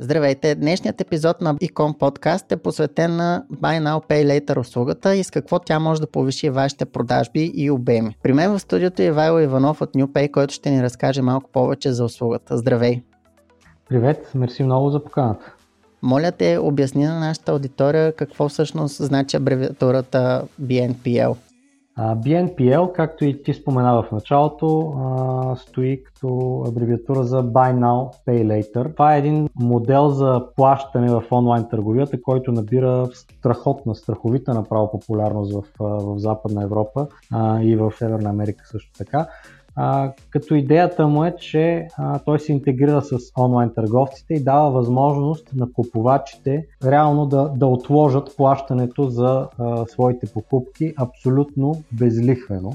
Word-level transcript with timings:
Здравейте! 0.00 0.54
Днешният 0.54 1.00
епизод 1.00 1.40
на 1.40 1.54
Icon 1.54 1.98
Podcast 1.98 2.52
е 2.52 2.56
посветен 2.56 3.16
на 3.16 3.44
Buy 3.52 3.82
Now 3.82 4.08
Pay 4.08 4.26
Later 4.26 4.60
услугата 4.60 5.16
и 5.16 5.24
с 5.24 5.30
какво 5.30 5.58
тя 5.58 5.78
може 5.78 6.00
да 6.00 6.06
повиши 6.06 6.50
вашите 6.50 6.84
продажби 6.84 7.52
и 7.54 7.70
обеми. 7.70 8.16
При 8.22 8.32
мен 8.32 8.52
в 8.52 8.60
студиото 8.60 9.02
е 9.02 9.10
Вайло 9.10 9.38
Иванов 9.38 9.80
от 9.80 9.92
NewPay, 9.92 10.30
който 10.30 10.54
ще 10.54 10.70
ни 10.70 10.82
разкаже 10.82 11.22
малко 11.22 11.50
повече 11.52 11.92
за 11.92 12.04
услугата. 12.04 12.56
Здравей! 12.56 13.02
Привет! 13.88 14.30
Мерси 14.34 14.62
много 14.62 14.90
за 14.90 15.04
поканата. 15.04 15.54
Моля 16.02 16.32
те, 16.32 16.58
обясни 16.58 17.04
на 17.04 17.20
нашата 17.20 17.52
аудитория 17.52 18.12
какво 18.12 18.48
всъщност 18.48 19.04
значи 19.04 19.36
абревиатурата 19.36 20.44
BNPL. 20.62 21.36
BNPL, 21.98 22.92
както 22.92 23.24
и 23.24 23.42
ти 23.42 23.54
спомена 23.54 24.02
в 24.02 24.12
началото, 24.12 24.94
стои 25.56 26.04
като 26.04 26.62
абревиатура 26.68 27.24
за 27.24 27.44
Buy 27.44 27.74
Now, 27.74 28.26
Pay 28.26 28.44
Later. 28.46 28.92
Това 28.92 29.14
е 29.14 29.18
един 29.18 29.48
модел 29.60 30.08
за 30.08 30.42
плащане 30.56 31.10
в 31.10 31.22
онлайн 31.30 31.68
търговията, 31.70 32.22
който 32.22 32.52
набира 32.52 33.06
страхотна, 33.12 33.94
страховита 33.94 34.54
направо 34.54 34.90
популярност 34.90 35.54
в, 35.54 35.62
в 35.80 36.18
Западна 36.18 36.62
Европа 36.62 37.06
и 37.62 37.76
в 37.76 37.92
Северна 37.98 38.30
Америка 38.30 38.64
също 38.66 38.92
така 38.98 39.26
а, 39.80 40.12
като 40.30 40.54
идеята 40.54 41.06
му 41.06 41.24
е, 41.24 41.36
че 41.36 41.88
а, 41.98 42.18
той 42.18 42.40
се 42.40 42.52
интегрира 42.52 43.02
с 43.02 43.16
онлайн 43.38 43.70
търговците 43.74 44.34
и 44.34 44.44
дава 44.44 44.70
възможност 44.70 45.50
на 45.54 45.72
купувачите 45.72 46.66
реално 46.84 47.26
да, 47.26 47.48
да 47.48 47.66
отложат 47.66 48.36
плащането 48.36 49.04
за 49.04 49.48
а, 49.58 49.86
своите 49.86 50.26
покупки 50.32 50.94
абсолютно 50.96 51.74
безлихвено. 51.92 52.72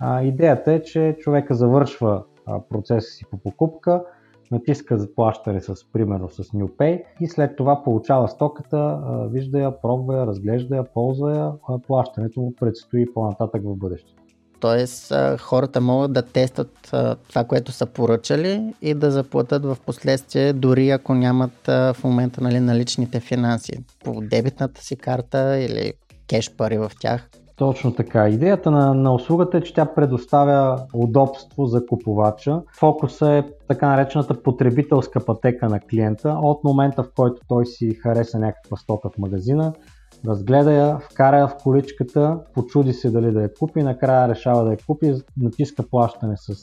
А, 0.00 0.22
идеята 0.22 0.72
е, 0.72 0.82
че 0.82 1.16
човека 1.20 1.54
завършва 1.54 2.22
а, 2.46 2.60
процеса 2.60 3.10
си 3.10 3.24
по 3.30 3.36
покупка, 3.38 4.04
натиска 4.50 4.98
за 4.98 5.14
плащане 5.14 5.60
с, 5.60 5.74
примерно 5.92 6.28
с 6.28 6.42
NewPay 6.42 7.02
и 7.20 7.26
след 7.26 7.56
това 7.56 7.82
получава 7.84 8.28
стоката, 8.28 9.00
вижда 9.30 9.58
я, 9.58 9.80
пробва 9.80 10.16
я, 10.16 10.26
разглежда 10.26 10.76
я, 10.76 10.84
ползва 10.84 11.36
я, 11.36 11.52
плащането 11.86 12.40
му 12.40 12.52
предстои 12.60 13.12
по-нататък 13.14 13.62
в 13.64 13.76
бъдещето. 13.76 14.25
Тоест, 14.60 15.12
хората 15.40 15.80
могат 15.80 16.12
да 16.12 16.22
тестват 16.22 16.94
това, 17.28 17.44
което 17.44 17.72
са 17.72 17.86
поръчали 17.86 18.74
и 18.82 18.94
да 18.94 19.10
заплатят 19.10 19.64
в 19.64 19.76
последствие, 19.86 20.52
дори 20.52 20.90
ако 20.90 21.14
нямат 21.14 21.66
в 21.66 21.96
момента 22.04 22.40
нали, 22.40 22.60
наличните 22.60 23.20
финанси 23.20 23.72
по 24.04 24.20
дебитната 24.20 24.82
си 24.82 24.96
карта 24.96 25.58
или 25.58 25.92
кеш 26.28 26.50
пари 26.56 26.78
в 26.78 26.92
тях. 27.00 27.28
Точно 27.56 27.94
така. 27.94 28.28
Идеята 28.28 28.70
на, 28.70 28.94
на 28.94 29.14
услугата 29.14 29.58
е, 29.58 29.60
че 29.60 29.74
тя 29.74 29.94
предоставя 29.94 30.86
удобство 30.94 31.66
за 31.66 31.86
купувача. 31.86 32.62
Фокуса 32.78 33.32
е 33.32 33.44
така 33.68 33.88
наречената 33.88 34.42
потребителска 34.42 35.24
пътека 35.24 35.68
на 35.68 35.80
клиента 35.80 36.28
от 36.42 36.64
момента 36.64 37.02
в 37.02 37.08
който 37.16 37.40
той 37.48 37.66
си 37.66 37.94
хареса 37.94 38.38
някаква 38.38 38.76
стока 38.76 39.10
в 39.10 39.18
магазина, 39.18 39.72
разгледа 40.26 40.72
я, 40.72 40.98
вкара 40.98 41.38
я 41.38 41.48
в 41.48 41.56
количката, 41.62 42.38
почуди 42.54 42.92
се 42.92 43.10
дали 43.10 43.32
да 43.32 43.42
я 43.42 43.54
купи, 43.54 43.82
накрая 43.82 44.28
решава 44.28 44.64
да 44.64 44.70
я 44.70 44.76
купи, 44.86 45.14
натиска 45.40 45.82
плащане 45.82 46.36
с 46.36 46.54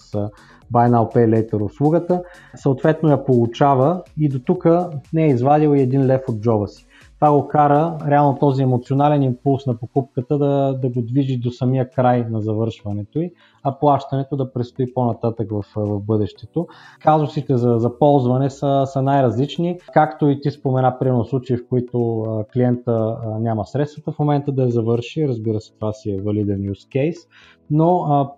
Buy 0.74 0.90
Now 0.90 1.16
Pay 1.16 1.30
Later 1.30 1.62
услугата, 1.66 2.24
съответно 2.56 3.10
я 3.10 3.26
получава 3.26 4.02
и 4.20 4.30
до 4.30 4.40
тук 4.40 4.66
не 5.14 5.24
е 5.24 5.30
извадил 5.30 5.76
и 5.76 5.82
един 5.82 6.06
лев 6.06 6.22
от 6.30 6.42
джоба 6.42 6.68
си. 6.68 6.88
Това 7.16 7.32
го 7.32 7.48
кара 7.48 7.98
реално 8.08 8.38
този 8.40 8.64
емоционален 8.64 9.24
импулс 9.24 9.66
на 9.66 9.78
покупката 9.78 10.38
да, 10.38 10.78
да 10.82 10.90
го 10.90 11.02
движи 11.02 11.38
до 11.38 11.52
самия 11.52 11.90
край 11.90 12.26
на 12.30 12.42
завършването 12.42 13.20
й, 13.20 13.32
а 13.64 13.80
плащането 13.80 14.36
да 14.36 14.54
предстои 14.54 14.94
по-нататък 14.94 15.52
в, 15.52 15.66
в 15.76 16.00
бъдещето. 16.00 16.68
Казусите 17.00 17.58
за, 17.58 17.76
за 17.78 18.00
ползване 18.00 18.50
са, 18.50 18.84
са 18.86 19.02
най-различни, 19.02 19.80
както 19.94 20.30
и 20.30 20.42
ти 20.42 20.52
спомена, 20.52 21.00
примерно 21.00 21.26
случаи, 21.26 21.58
в 21.58 21.68
които 21.68 22.26
клиента 22.54 23.18
няма 23.40 23.66
средствата 23.66 24.12
в 24.12 24.20
момента 24.20 24.52
да 24.52 24.64
я 24.64 24.70
завърши, 24.70 25.28
разбира 25.28 25.62
се, 25.62 25.74
това 25.74 25.94
си 25.94 26.12
е 26.12 26.22
валиден 26.22 26.60
use 26.60 26.88
case, 26.88 27.28
но 27.72 28.30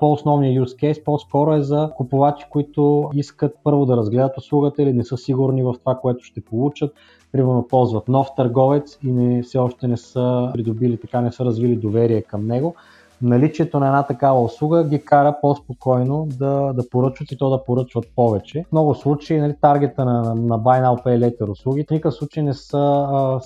по-основният 0.00 0.68
use 0.68 0.76
case 0.82 1.04
по-скоро 1.04 1.54
е 1.54 1.62
за 1.62 1.90
купувачи, 1.96 2.46
които 2.50 3.10
искат 3.14 3.54
първо 3.64 3.86
да 3.86 3.96
разгледат 3.96 4.38
услугата 4.38 4.82
или 4.82 4.92
не 4.92 5.04
са 5.04 5.16
сигурни 5.16 5.62
в 5.62 5.74
това, 5.80 5.94
което 5.94 6.24
ще 6.24 6.40
получат, 6.40 6.94
примерно 7.32 7.66
ползват 7.68 8.08
нов 8.08 8.28
търговец 8.36 8.98
и 9.02 9.12
не, 9.12 9.42
все 9.42 9.58
още 9.58 9.88
не 9.88 9.96
са 9.96 10.50
придобили, 10.52 11.00
така 11.00 11.20
не 11.20 11.32
са 11.32 11.44
развили 11.44 11.76
доверие 11.76 12.22
към 12.22 12.46
него 12.46 12.74
наличието 13.22 13.80
на 13.80 13.86
една 13.86 14.02
такава 14.02 14.42
услуга 14.42 14.84
ги 14.84 15.04
кара 15.04 15.36
по-спокойно 15.40 16.26
да, 16.38 16.72
да 16.72 16.88
поръчват 16.88 17.32
и 17.32 17.38
то 17.38 17.50
да 17.50 17.64
поръчват 17.64 18.04
повече. 18.16 18.64
В 18.68 18.72
много 18.72 18.94
случаи 18.94 19.40
нали, 19.40 19.54
таргета 19.60 20.04
на, 20.04 20.22
на 20.34 20.58
Buy 20.58 20.84
Now 20.84 21.04
Pay 21.04 21.18
Later 21.18 21.50
услуги 21.50 21.84
в 21.88 21.90
никакъв 21.90 22.14
случай 22.14 22.42
не 22.42 22.54
са 22.54 22.76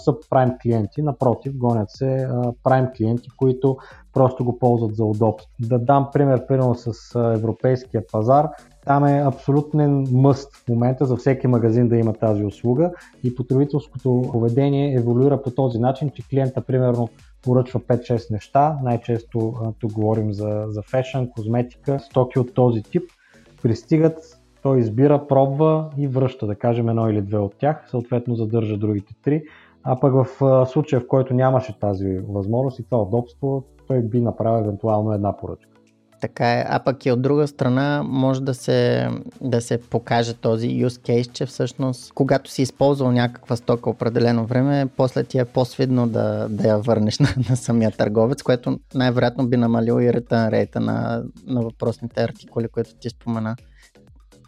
subprime 0.07 0.63
клиенти, 0.63 1.03
напротив, 1.03 1.57
гонят 1.57 1.91
се 1.91 2.29
prime 2.65 2.97
клиенти, 2.97 3.29
които 3.37 3.77
просто 4.15 4.45
го 4.45 4.59
ползват 4.59 4.97
за 4.97 5.05
удобство. 5.05 5.51
Да 5.61 5.79
дам 5.79 6.09
пример, 6.13 6.47
примерно 6.47 6.75
с 6.75 7.15
европейския 7.35 8.03
пазар, 8.13 8.49
там 8.87 9.05
е 9.05 9.23
абсолютен 9.27 10.07
мъст 10.13 10.57
в 10.57 10.69
момента 10.69 11.07
за 11.07 11.17
всеки 11.17 11.47
магазин 11.47 11.89
да 11.89 11.97
има 11.97 12.13
тази 12.13 12.45
услуга 12.45 12.91
и 13.25 13.35
потребителското 13.35 14.23
поведение 14.33 14.95
еволюира 14.95 15.43
по 15.43 15.51
този 15.51 15.79
начин, 15.79 16.11
че 16.11 16.29
клиента 16.29 16.61
примерно 16.61 17.09
поръчва 17.43 17.81
5-6 17.81 18.31
неща. 18.31 18.79
Най-често 18.83 19.55
тук 19.79 19.93
говорим 19.93 20.33
за, 20.33 20.65
за 20.69 20.83
фешън, 20.83 21.31
козметика, 21.31 22.01
стоки 22.01 22.39
от 22.39 22.55
този 22.55 22.83
тип. 22.83 23.03
Пристигат, 23.63 24.19
той 24.63 24.79
избира, 24.79 25.27
пробва 25.27 25.91
и 25.97 26.09
връща, 26.09 26.47
да 26.47 26.55
кажем, 26.55 26.89
едно 26.89 27.11
или 27.11 27.23
две 27.23 27.39
от 27.39 27.55
тях, 27.59 27.85
съответно 27.91 28.35
задържа 28.35 28.77
другите 28.77 29.15
три. 29.23 29.43
А 29.83 30.01
пък 30.01 30.13
в 30.15 30.67
случая, 30.67 31.01
в 31.01 31.07
който 31.07 31.35
нямаше 31.35 31.79
тази 31.79 32.19
възможност 32.19 32.79
и 32.79 32.85
това 32.85 33.03
удобство, 33.03 33.65
той 33.89 34.03
би 34.03 34.21
направил 34.21 34.65
евентуално 34.65 35.13
една 35.13 35.37
поръчка. 35.37 35.72
Така 36.23 36.53
е. 36.53 36.65
А 36.69 36.79
пък 36.79 37.07
и 37.07 37.13
от 37.13 37.23
друга 37.23 37.47
страна 37.47 38.03
може 38.07 38.43
да 38.43 38.55
се, 38.55 39.09
да 39.41 39.61
се 39.61 39.81
покаже 39.81 40.35
този 40.35 40.69
use 40.69 41.09
case, 41.09 41.33
че 41.33 41.47
всъщност 41.47 42.13
когато 42.13 42.51
си 42.51 42.63
използвал 42.63 43.13
някаква 43.13 43.57
стока 43.57 43.91
определено 43.91 44.47
време, 44.47 44.87
после 44.97 45.25
ти 45.25 45.39
е 45.39 45.45
по-свидно 45.45 46.09
да, 46.09 46.47
да 46.49 46.69
я 46.69 46.79
върнеш 46.79 47.19
на, 47.21 47.29
на 47.51 47.57
самия 47.57 47.91
търговец, 47.91 48.43
което 48.43 48.79
най-вероятно 48.95 49.49
би 49.49 49.57
намалило 49.57 50.01
и 50.01 50.11
return 50.11 50.51
рейта 50.51 50.81
на, 50.81 51.23
на 51.47 51.63
въпросните 51.63 52.23
артикули, 52.23 52.69
които 52.69 52.91
ти 53.01 53.11
спомена. 53.11 53.57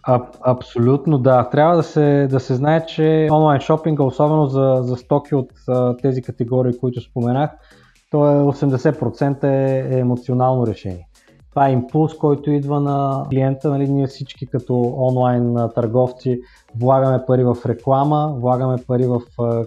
А, 0.02 0.22
абсолютно 0.40 1.18
да. 1.18 1.48
Трябва 1.50 1.76
да 1.76 1.82
се, 1.82 2.28
да 2.30 2.40
се 2.40 2.54
знае, 2.54 2.86
че 2.86 3.28
онлайн 3.32 3.60
шопинга, 3.60 4.02
особено 4.02 4.46
за, 4.46 4.78
за 4.82 4.96
стоки 4.96 5.34
от 5.34 5.52
а, 5.68 5.96
тези 5.96 6.22
категории, 6.22 6.78
които 6.78 7.00
споменах, 7.00 7.50
то 8.10 8.26
е 8.26 8.34
80% 8.34 9.44
е, 9.44 9.94
е 9.94 9.98
емоционално 9.98 10.66
решение. 10.66 11.08
Това 11.54 11.68
е 11.68 11.72
импулс, 11.72 12.14
който 12.14 12.50
идва 12.50 12.80
на 12.80 13.26
клиента. 13.30 13.70
Нали, 13.70 13.88
ние 13.88 14.06
всички 14.06 14.46
като 14.46 14.94
онлайн 14.98 15.56
търговци 15.74 16.40
влагаме 16.80 17.24
пари 17.26 17.44
в 17.44 17.56
реклама, 17.66 18.34
влагаме 18.38 18.76
пари 18.86 19.06
в 19.06 19.20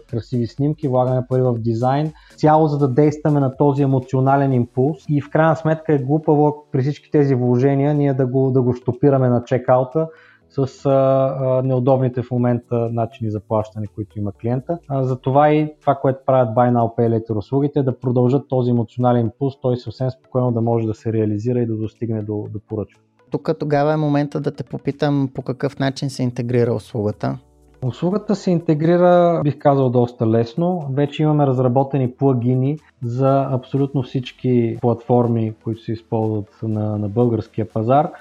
красиви 0.09 0.47
снимки, 0.47 0.87
влагаме 0.87 1.21
пари 1.29 1.41
в 1.41 1.53
дизайн, 1.59 2.13
цяло 2.35 2.67
за 2.67 2.77
да 2.77 2.87
действаме 2.87 3.39
на 3.39 3.57
този 3.57 3.83
емоционален 3.83 4.53
импулс 4.53 4.97
и 5.09 5.21
в 5.21 5.29
крайна 5.29 5.55
сметка 5.55 5.93
е 5.93 5.97
глупаво 5.97 6.65
при 6.71 6.81
всички 6.81 7.11
тези 7.11 7.35
вложения 7.35 7.93
ние 7.93 8.13
да 8.13 8.25
го, 8.25 8.51
да 8.51 8.61
го 8.61 8.73
стопираме 8.73 9.29
на 9.29 9.43
чекаута 9.43 10.07
с 10.49 10.85
а, 10.85 10.91
а, 10.91 11.61
неудобните 11.63 12.21
в 12.21 12.31
момента 12.31 12.89
начини 12.91 13.31
за 13.31 13.39
плащане, 13.39 13.87
които 13.95 14.19
има 14.19 14.31
клиента. 14.31 14.79
А, 14.87 15.03
затова 15.03 15.53
и 15.53 15.73
това, 15.81 15.95
което 15.95 16.19
правят 16.25 16.55
Buy 16.55 16.71
Now 16.73 16.97
Pay 16.97 17.19
Later 17.19 17.35
услугите, 17.37 17.83
да 17.83 17.99
продължат 17.99 18.47
този 18.47 18.71
емоционален 18.71 19.21
импулс, 19.21 19.61
той 19.61 19.77
съвсем 19.77 20.11
спокойно 20.11 20.51
да 20.51 20.61
може 20.61 20.87
да 20.87 20.93
се 20.93 21.13
реализира 21.13 21.59
и 21.59 21.65
да 21.65 21.75
достигне 21.75 22.21
до, 22.21 22.47
до 22.51 22.59
поръчка. 22.59 23.01
Тук 23.31 23.49
тогава 23.59 23.93
е 23.93 23.97
момента 23.97 24.39
да 24.39 24.51
те 24.51 24.63
попитам 24.63 25.29
по 25.33 25.41
какъв 25.41 25.79
начин 25.79 26.09
се 26.09 26.23
интегрира 26.23 26.73
услугата. 26.73 27.37
Услугата 27.85 28.35
се 28.35 28.51
интегрира, 28.51 29.41
бих 29.43 29.57
казал, 29.57 29.89
доста 29.89 30.27
лесно. 30.27 30.87
Вече 30.93 31.23
имаме 31.23 31.47
разработени 31.47 32.11
плагини 32.11 32.77
за 33.03 33.47
абсолютно 33.51 34.03
всички 34.03 34.77
платформи, 34.81 35.53
които 35.63 35.81
се 35.81 35.91
използват 35.91 36.59
на, 36.63 36.97
на 36.97 37.09
българския 37.09 37.69
пазар 37.69 38.11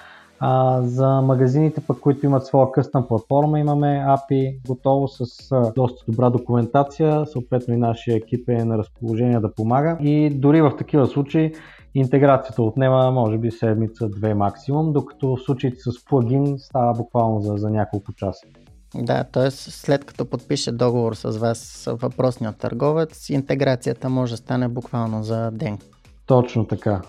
А, 0.41 0.83
за 0.83 1.21
магазините, 1.21 1.81
пък, 1.81 2.01
които 2.01 2.27
имат 2.27 2.47
своя 2.47 2.73
къстъм 2.73 3.09
платформа, 3.09 3.61
имаме 3.61 4.05
API 4.07 4.67
готово 4.67 5.09
с 5.09 5.23
а, 5.53 5.73
доста 5.73 6.05
добра 6.09 6.31
документация. 6.31 7.27
Съответно 7.27 7.75
и 7.75 7.77
нашия 7.77 8.17
екип 8.17 8.49
е 8.49 8.65
на 8.65 8.79
разположение 8.79 9.41
да 9.41 9.55
помага. 9.55 9.97
И 10.01 10.31
дори 10.31 10.63
в 10.63 10.73
такива 10.79 11.07
случаи 11.07 11.53
интеграцията 11.95 12.63
отнема 12.63 13.11
може 13.11 13.39
би 13.39 13.51
седмица-две 13.51 14.35
максимум, 14.35 14.93
докато 14.93 15.37
в 15.37 15.41
случаите 15.41 15.79
с 15.81 16.05
плагин 16.05 16.59
става 16.59 16.93
буквално 16.93 17.41
за, 17.41 17.57
за 17.57 17.71
няколко 17.71 18.13
часа. 18.13 18.47
Да, 18.95 19.25
т.е. 19.25 19.51
след 19.51 20.05
като 20.05 20.25
подпише 20.25 20.73
договор 20.73 21.15
с 21.15 21.39
вас 21.39 21.89
въпросният 21.93 22.57
търговец, 22.57 23.31
интеграцията 23.31 24.09
може 24.09 24.33
да 24.33 24.37
стане 24.37 24.69
буквално 24.69 25.23
за 25.23 25.51
ден. 25.51 25.79
Точно 26.27 26.67
така. 26.67 27.03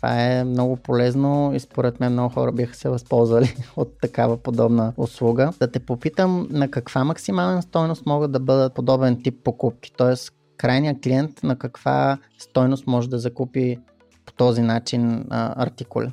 Това 0.00 0.22
е 0.22 0.44
много 0.44 0.76
полезно 0.76 1.52
и 1.54 1.60
според 1.60 2.00
мен 2.00 2.12
много 2.12 2.34
хора 2.34 2.52
биха 2.52 2.74
се 2.74 2.88
възползвали 2.88 3.54
от 3.76 4.00
такава 4.00 4.36
подобна 4.36 4.92
услуга. 4.96 5.52
Да 5.58 5.70
те 5.70 5.80
попитам 5.80 6.48
на 6.50 6.70
каква 6.70 7.04
максимална 7.04 7.62
стойност 7.62 8.06
могат 8.06 8.32
да 8.32 8.40
бъдат 8.40 8.74
подобен 8.74 9.22
тип 9.22 9.44
покупки, 9.44 9.92
т.е. 9.98 10.14
крайният 10.56 11.02
клиент 11.02 11.42
на 11.42 11.56
каква 11.56 12.18
стойност 12.38 12.86
може 12.86 13.08
да 13.10 13.18
закупи 13.18 13.78
по 14.26 14.32
този 14.32 14.62
начин 14.62 15.24
а, 15.30 15.62
артикули. 15.62 16.12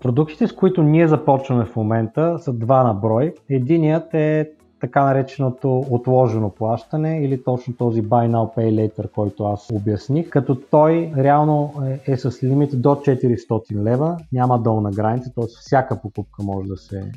Продуктите, 0.00 0.46
с 0.46 0.52
които 0.52 0.82
ние 0.82 1.08
започваме 1.08 1.64
в 1.64 1.76
момента, 1.76 2.38
са 2.38 2.52
два 2.52 2.82
на 2.82 2.94
брой. 2.94 3.34
Единият 3.50 4.14
е 4.14 4.50
така 4.84 5.04
нареченото 5.04 5.78
отложено 5.90 6.50
плащане 6.50 7.20
или 7.22 7.44
точно 7.44 7.74
този 7.78 8.02
Buy 8.02 8.30
Now 8.30 8.56
Pay 8.56 8.74
Later, 8.74 9.10
който 9.10 9.44
аз 9.44 9.70
обясних, 9.72 10.30
като 10.30 10.54
той 10.70 11.12
реално 11.16 11.72
е, 12.06 12.12
е 12.12 12.16
с 12.16 12.42
лимит 12.42 12.82
до 12.82 12.88
400 12.88 13.82
лева, 13.82 14.16
няма 14.32 14.58
долна 14.58 14.90
граница, 14.90 15.30
т.е. 15.34 15.44
всяка 15.60 16.00
покупка 16.00 16.42
може 16.42 16.68
да 16.68 16.76
се 16.76 17.12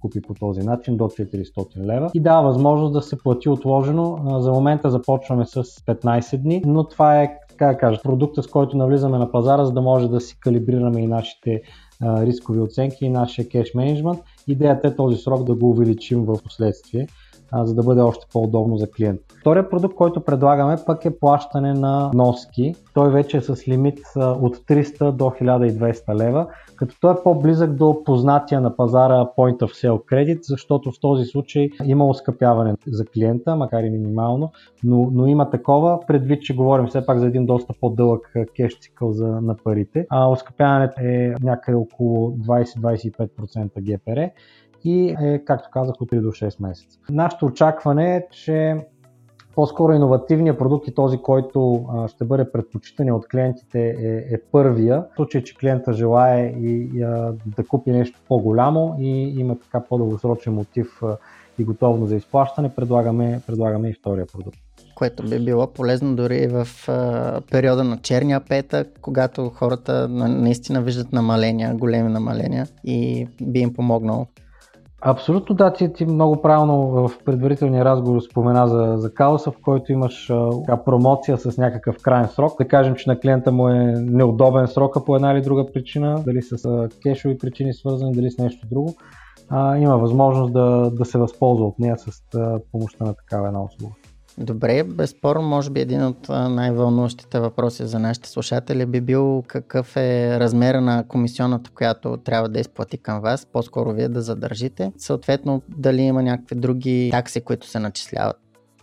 купи 0.00 0.22
по 0.22 0.34
този 0.34 0.60
начин 0.60 0.96
до 0.96 1.04
400 1.04 1.84
лева 1.84 2.10
и 2.14 2.20
дава 2.20 2.48
възможност 2.48 2.92
да 2.92 3.02
се 3.02 3.18
плати 3.18 3.48
отложено. 3.48 4.38
За 4.40 4.52
момента 4.52 4.90
започваме 4.90 5.46
с 5.46 5.64
15 5.64 6.36
дни, 6.36 6.62
но 6.66 6.84
това 6.84 7.22
е 7.22 7.38
така 7.48 7.78
кажа, 7.78 8.00
продукта, 8.02 8.42
с 8.42 8.46
който 8.46 8.76
навлизаме 8.76 9.18
на 9.18 9.32
пазара, 9.32 9.64
за 9.64 9.72
да 9.72 9.80
може 9.80 10.08
да 10.08 10.20
си 10.20 10.40
калибрираме 10.40 11.00
и 11.00 11.06
нашите 11.06 11.62
рискови 12.02 12.60
оценки 12.60 13.04
и 13.04 13.10
нашия 13.10 13.48
кеш 13.48 13.74
менеджмент. 13.74 14.18
Идеята 14.48 14.88
е 14.88 14.96
този 14.96 15.16
срок 15.16 15.44
да 15.44 15.54
го 15.54 15.70
увеличим 15.70 16.24
в 16.24 16.38
последствие, 16.44 17.06
за 17.54 17.74
да 17.74 17.82
бъде 17.82 18.00
още 18.00 18.26
по-удобно 18.32 18.76
за 18.76 18.90
клиент. 18.90 19.20
Втория 19.40 19.70
продукт, 19.70 19.94
който 19.94 20.20
предлагаме 20.20 20.76
пък 20.86 21.04
е 21.04 21.18
плащане 21.18 21.72
на 21.72 22.10
носки. 22.14 22.74
Той 22.94 23.10
вече 23.10 23.36
е 23.36 23.40
с 23.40 23.68
лимит 23.68 23.98
от 24.16 24.56
300 24.56 25.10
до 25.10 25.24
1200 25.24 26.14
лева, 26.14 26.46
като 26.76 26.96
той 27.00 27.12
е 27.12 27.22
по-близък 27.24 27.72
до 27.72 28.04
познатия 28.04 28.60
на 28.60 28.76
пазара 28.76 29.14
Point 29.14 29.58
of 29.58 29.86
Sale 29.86 30.04
Credit, 30.12 30.38
защото 30.42 30.90
в 30.90 31.00
този 31.00 31.24
случай 31.24 31.70
има 31.84 32.06
оскъпяване 32.06 32.74
за 32.86 33.04
клиента, 33.06 33.56
макар 33.56 33.82
и 33.82 33.90
минимално, 33.90 34.50
но, 34.84 35.10
но 35.12 35.26
има 35.26 35.50
такова, 35.50 36.00
предвид, 36.06 36.42
че 36.42 36.54
говорим 36.54 36.86
все 36.86 37.06
пак 37.06 37.18
за 37.18 37.26
един 37.26 37.46
доста 37.46 37.74
по-дълъг 37.80 38.32
кеш 38.56 38.78
цикъл 38.80 39.12
за, 39.12 39.26
на 39.26 39.56
парите. 39.56 40.06
А 40.10 40.30
оскъпяването 40.30 41.00
е 41.00 41.34
някъде 41.42 41.76
около 41.76 42.30
20-25% 42.30 43.28
GPR 43.78 44.30
и 44.84 45.16
е, 45.20 45.38
както 45.44 45.68
казах, 45.72 46.00
от 46.00 46.10
3 46.10 46.20
до 46.20 46.28
6 46.28 46.62
месеца. 46.62 46.98
Нашето 47.10 47.46
очакване 47.46 48.16
е, 48.16 48.26
че 48.30 48.86
по-скоро 49.54 49.92
иновативният 49.92 50.58
продукт 50.58 50.88
и 50.88 50.94
този, 50.94 51.18
който 51.18 51.86
ще 52.08 52.24
бъде 52.24 52.52
предпочитан 52.52 53.10
от 53.10 53.28
клиентите 53.28 53.88
е, 53.88 54.34
е 54.34 54.40
първия. 54.52 55.04
В 55.12 55.16
случай, 55.16 55.44
че 55.44 55.54
клиента 55.54 55.92
желая 55.92 56.48
и, 56.48 56.90
и 56.94 57.02
а, 57.02 57.34
да 57.56 57.66
купи 57.66 57.90
нещо 57.90 58.20
по-голямо 58.28 58.96
и 58.98 59.40
има 59.40 59.58
така 59.58 59.80
по-дългосрочен 59.80 60.54
мотив 60.54 61.02
а, 61.02 61.16
и 61.58 61.64
готовно 61.64 62.06
за 62.06 62.16
изплащане, 62.16 62.74
предлагаме, 62.74 63.40
предлагаме 63.46 63.88
и 63.88 63.92
втория 63.92 64.26
продукт 64.26 64.58
което 64.98 65.22
би 65.22 65.44
било 65.44 65.66
полезно 65.66 66.16
дори 66.16 66.46
в 66.46 66.68
а, 66.88 67.40
периода 67.50 67.84
на 67.84 67.98
черния 67.98 68.40
петък, 68.40 68.88
когато 69.00 69.50
хората 69.50 70.08
наистина 70.08 70.82
виждат 70.82 71.12
намаления, 71.12 71.74
големи 71.74 72.08
намаления 72.08 72.66
и 72.84 73.28
би 73.42 73.58
им 73.58 73.74
помогнало. 73.74 74.26
Абсолютно 75.00 75.54
да, 75.54 75.72
ти, 75.72 75.92
ти 75.92 76.04
много 76.04 76.42
правилно 76.42 77.08
в 77.08 77.10
предварителния 77.24 77.84
разговор 77.84 78.20
спомена 78.20 78.68
за, 78.68 78.94
за 78.96 79.14
кауса, 79.14 79.50
в 79.50 79.58
който 79.62 79.92
имаш 79.92 80.30
а, 80.30 80.84
промоция 80.84 81.38
с 81.38 81.58
някакъв 81.58 81.96
крайен 82.02 82.28
срок. 82.28 82.58
Да 82.58 82.68
кажем, 82.68 82.94
че 82.94 83.10
на 83.10 83.20
клиента 83.20 83.52
му 83.52 83.68
е 83.68 83.74
неудобен 83.98 84.66
срока 84.68 85.04
по 85.04 85.16
една 85.16 85.32
или 85.32 85.42
друга 85.42 85.72
причина, 85.72 86.22
дали 86.26 86.42
с 86.42 86.64
а, 86.64 86.88
кешови 87.02 87.38
причини 87.38 87.74
свързани, 87.74 88.12
дали 88.12 88.30
с 88.30 88.38
нещо 88.38 88.66
друго. 88.70 88.94
А, 89.48 89.76
има 89.76 89.98
възможност 89.98 90.52
да, 90.52 90.90
да 90.90 91.04
се 91.04 91.18
възползва 91.18 91.66
от 91.66 91.78
нея 91.78 91.98
с 91.98 92.34
а, 92.34 92.60
помощта 92.72 93.04
на 93.04 93.14
такава 93.14 93.46
една 93.46 93.62
услуга. 93.64 93.94
Добре, 94.40 94.84
безспорно, 94.84 95.42
може 95.42 95.70
би 95.70 95.80
един 95.80 96.02
от 96.02 96.28
най-вълнуващите 96.28 97.40
въпроси 97.40 97.86
за 97.86 97.98
нашите 97.98 98.28
слушатели 98.28 98.86
би 98.86 99.00
бил 99.00 99.42
какъв 99.46 99.96
е 99.96 100.40
размера 100.40 100.80
на 100.80 101.04
комисионната, 101.08 101.70
която 101.70 102.16
трябва 102.16 102.48
да 102.48 102.60
изплати 102.60 102.98
към 102.98 103.20
вас, 103.20 103.46
по-скоро 103.46 103.92
вие 103.92 104.08
да 104.08 104.22
задържите. 104.22 104.92
Съответно, 104.96 105.62
дали 105.68 106.02
има 106.02 106.22
някакви 106.22 106.56
други 106.56 107.08
такси, 107.12 107.40
които 107.40 107.66
се 107.66 107.78
начисляват. 107.78 108.36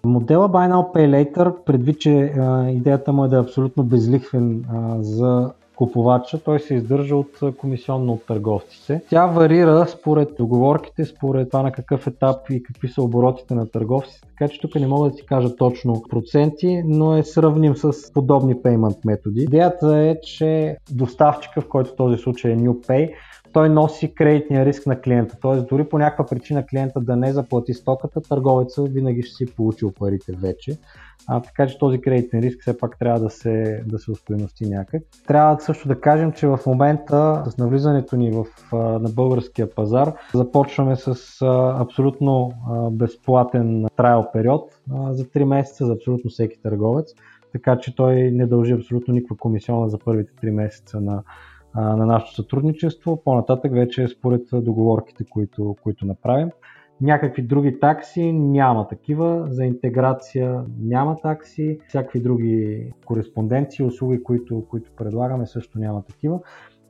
Модела 0.03 0.49
Buy 0.49 0.71
Now 0.71 0.95
Pay 0.95 1.33
Later, 1.35 1.63
предвид, 1.65 1.99
че 1.99 2.33
а, 2.37 2.69
идеята 2.69 3.13
му 3.13 3.25
е 3.25 3.27
да 3.27 3.35
е 3.35 3.39
абсолютно 3.39 3.83
безлихвен 3.83 4.65
а, 4.69 5.03
за 5.03 5.51
купувача, 5.75 6.43
той 6.43 6.59
се 6.59 6.75
издържа 6.75 7.15
от 7.15 7.39
комисионно 7.57 8.13
от 8.13 8.25
търговците. 8.25 9.01
Тя 9.09 9.25
варира 9.25 9.87
според 9.87 10.29
договорките, 10.37 11.05
според 11.05 11.49
това 11.49 11.63
на 11.63 11.71
какъв 11.71 12.07
етап 12.07 12.49
и 12.49 12.63
какви 12.63 12.87
са 12.87 13.01
оборотите 13.01 13.55
на 13.55 13.71
търговците, 13.71 14.27
така 14.27 14.53
че 14.53 14.61
тук 14.61 14.75
не 14.75 14.87
мога 14.87 15.09
да 15.09 15.15
ти 15.15 15.25
кажа 15.25 15.55
точно 15.55 16.01
проценти, 16.09 16.81
но 16.85 17.17
е 17.17 17.23
сравним 17.23 17.75
с 17.75 18.13
подобни 18.13 18.55
payment 18.55 18.97
методи. 19.05 19.41
Идеята 19.41 19.97
е, 19.97 20.15
че 20.21 20.77
доставчика, 20.91 21.61
в 21.61 21.67
който 21.67 21.91
в 21.91 21.95
този 21.95 22.17
случай 22.17 22.51
е 22.51 22.57
NewPay, 22.57 23.13
той 23.55 23.69
носи 23.69 24.13
кредитния 24.13 24.65
риск 24.65 24.85
на 24.85 25.01
клиента. 25.01 25.37
Т.е. 25.41 25.55
дори 25.55 25.83
по 25.83 25.97
някаква 25.97 26.25
причина 26.25 26.65
клиента 26.65 26.99
да 26.99 27.15
не 27.15 27.33
заплати 27.33 27.73
стоката, 27.73 28.21
търговеца 28.21 28.83
винаги 28.83 29.21
ще 29.21 29.35
си 29.35 29.55
получил 29.55 29.91
парите 29.91 30.31
вече. 30.31 30.77
А, 31.27 31.39
така 31.39 31.67
че 31.67 31.79
този 31.79 32.01
кредитен 32.01 32.39
риск 32.39 32.61
все 32.61 32.77
пак 32.77 32.99
трябва 32.99 33.19
да 33.19 33.29
се, 33.29 33.83
да 33.85 33.99
се 33.99 34.11
устойности 34.11 34.65
някак. 34.69 35.03
Трябва 35.27 35.59
също 35.59 35.87
да 35.87 36.01
кажем, 36.01 36.31
че 36.31 36.47
в 36.47 36.59
момента 36.65 37.43
с 37.47 37.57
навлизането 37.57 38.15
ни 38.15 38.31
в, 38.31 38.45
на 38.73 39.09
българския 39.09 39.75
пазар 39.75 40.13
започваме 40.33 40.95
с 40.95 41.41
абсолютно 41.79 42.51
безплатен 42.91 43.85
трайл 43.97 44.25
период 44.33 44.73
за 45.09 45.25
3 45.25 45.43
месеца 45.43 45.85
за 45.85 45.93
абсолютно 45.93 46.29
всеки 46.29 46.61
търговец. 46.61 47.13
Така 47.51 47.77
че 47.79 47.95
той 47.95 48.15
не 48.15 48.45
дължи 48.45 48.73
абсолютно 48.73 49.13
никаква 49.13 49.37
комисиона 49.37 49.89
за 49.89 49.99
първите 49.99 50.31
3 50.33 50.49
месеца 50.49 51.01
на, 51.01 51.23
на 51.75 52.05
нашето 52.05 52.33
сътрудничество. 52.33 53.21
По-нататък 53.23 53.73
вече 53.73 54.03
е 54.03 54.07
според 54.07 54.41
договорките, 54.53 55.25
които, 55.29 55.75
които 55.83 56.05
направим. 56.05 56.49
Някакви 57.01 57.41
други 57.41 57.79
такси 57.79 58.31
няма 58.31 58.87
такива, 58.87 59.47
за 59.49 59.65
интеграция 59.65 60.63
няма 60.79 61.17
такси, 61.21 61.79
всякакви 61.87 62.19
други 62.19 62.87
кореспонденции, 63.05 63.85
услуги, 63.85 64.23
които, 64.23 64.63
които 64.69 64.91
предлагаме 64.97 65.45
също 65.45 65.79
няма 65.79 66.03
такива. 66.03 66.39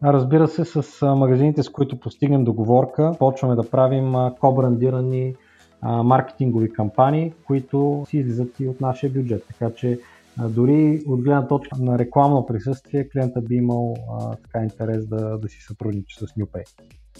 Разбира 0.03 0.47
се, 0.47 0.65
с 0.65 1.05
магазините, 1.15 1.63
с 1.63 1.69
които 1.69 1.99
постигнем 1.99 2.43
договорка, 2.43 3.11
почваме 3.19 3.55
да 3.55 3.69
правим 3.69 4.13
кобрандирани 4.39 5.35
маркетингови 5.83 6.73
кампании, 6.73 7.33
които 7.47 8.03
си 8.07 8.17
излизат 8.17 8.59
и 8.59 8.67
от 8.67 8.81
нашия 8.81 9.09
бюджет. 9.09 9.43
Така 9.47 9.75
че 9.75 9.99
дори 10.39 11.03
от 11.07 11.21
гледна 11.21 11.47
точка 11.47 11.77
на 11.79 11.99
рекламно 11.99 12.45
присъствие, 12.45 13.09
клиента 13.09 13.41
би 13.41 13.55
имал 13.55 13.93
а, 14.19 14.35
така 14.35 14.63
интерес 14.63 15.07
да, 15.07 15.37
да 15.37 15.47
си 15.49 15.57
сътрудничи 15.61 16.15
с 16.19 16.25
NewPay. 16.25 16.63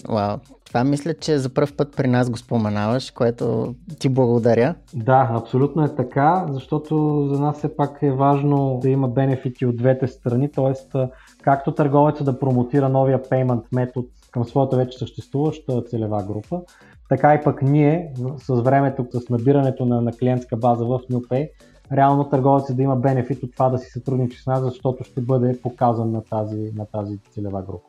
Вау, 0.08 0.38
това 0.64 0.84
мисля, 0.84 1.14
че 1.14 1.38
за 1.38 1.54
първ 1.54 1.72
път 1.76 1.96
при 1.96 2.08
нас 2.08 2.30
го 2.30 2.36
споменаваш, 2.36 3.10
което 3.10 3.74
ти 3.98 4.08
благодаря. 4.08 4.74
Да, 4.94 5.28
абсолютно 5.32 5.84
е 5.84 5.94
така, 5.94 6.46
защото 6.50 7.26
за 7.32 7.40
нас 7.40 7.58
все 7.58 7.76
пак 7.76 8.02
е 8.02 8.10
важно 8.10 8.78
да 8.82 8.90
има 8.90 9.08
бенефити 9.08 9.66
от 9.66 9.76
двете 9.76 10.06
страни, 10.06 10.50
т.е. 10.52 10.98
както 11.42 11.72
търговеца 11.72 12.24
да 12.24 12.38
промотира 12.38 12.88
новия 12.88 13.22
payment 13.22 13.62
метод 13.72 14.08
към 14.30 14.44
своята 14.44 14.76
вече 14.76 14.98
съществуваща 14.98 15.82
целева 15.82 16.22
група, 16.22 16.60
така 17.08 17.34
и 17.34 17.44
пък 17.44 17.62
ние 17.62 18.12
с 18.36 18.54
времето, 18.62 19.06
с 19.12 19.28
набирането 19.28 19.86
на, 19.86 20.00
на 20.00 20.12
клиентска 20.12 20.56
база 20.56 20.84
в 20.84 21.00
NewPay, 21.10 21.48
реално 21.92 22.28
търговецът 22.28 22.76
да 22.76 22.82
има 22.82 22.96
бенефит 22.96 23.42
от 23.42 23.52
това 23.52 23.68
да 23.68 23.78
си 23.78 23.90
сътрудничи 23.90 24.38
с 24.42 24.46
нас, 24.46 24.62
защото 24.62 25.04
ще 25.04 25.20
бъде 25.20 25.60
показан 25.62 26.12
на 26.12 26.22
тази, 26.24 26.72
на 26.76 26.86
тази 26.86 27.18
целева 27.30 27.62
група. 27.62 27.88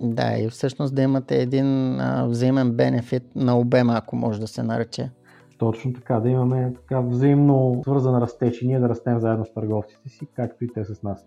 Да, 0.00 0.38
и 0.38 0.48
всъщност 0.48 0.94
да 0.94 1.02
имате 1.02 1.42
един 1.42 2.00
а, 2.00 2.26
взаимен 2.26 2.72
бенефит 2.72 3.22
на 3.34 3.58
обема, 3.58 3.94
ако 3.96 4.16
може 4.16 4.40
да 4.40 4.46
се 4.46 4.62
нарече. 4.62 5.10
Точно 5.58 5.92
така, 5.92 6.20
да 6.20 6.28
имаме 6.28 6.72
така 6.74 7.00
взаимно 7.00 7.80
свързан 7.82 8.22
растеж 8.22 8.62
и 8.62 8.66
ние 8.66 8.80
да 8.80 8.88
растем 8.88 9.20
заедно 9.20 9.44
с 9.44 9.54
търговците 9.54 10.08
си, 10.08 10.26
както 10.36 10.64
и 10.64 10.72
те 10.72 10.84
с 10.84 11.02
нас. 11.02 11.24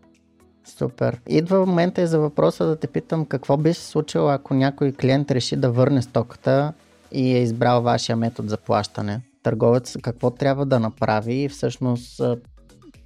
Супер. 0.63 1.21
Идва 1.27 1.65
момента 1.65 2.01
и 2.01 2.07
за 2.07 2.19
въпроса 2.19 2.65
да 2.65 2.75
те 2.75 2.87
питам 2.87 3.25
какво 3.25 3.57
би 3.57 3.73
се 3.73 3.85
случило, 3.85 4.27
ако 4.27 4.53
някой 4.53 4.91
клиент 4.91 5.31
реши 5.31 5.55
да 5.55 5.71
върне 5.71 6.01
стоката 6.01 6.73
и 7.11 7.35
е 7.35 7.41
избрал 7.41 7.81
вашия 7.81 8.15
метод 8.15 8.49
за 8.49 8.57
плащане. 8.57 9.21
Търговец 9.47 9.97
какво 10.01 10.29
трябва 10.29 10.65
да 10.65 10.79
направи 10.79 11.33
и 11.33 11.49
всъщност 11.49 12.21